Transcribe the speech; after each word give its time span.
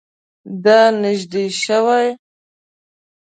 دا 0.63 0.79
نژدې 1.01 1.45
شوی؟ 1.61 2.07